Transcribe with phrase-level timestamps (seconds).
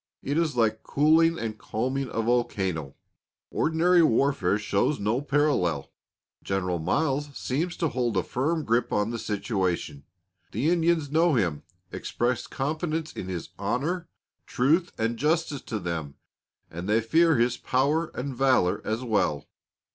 [0.23, 2.95] It is like cooling and calming a volcano.
[3.51, 5.91] Ordinary warfare shows no parallel.
[6.43, 10.03] General Miles seems to hold a firm grip on the situation.
[10.53, 11.61] The Indians know him,
[11.91, 14.07] express confidence in his honor,
[14.47, 16.15] truth, and justice to them,
[16.71, 19.45] and they fear his power and valor as well.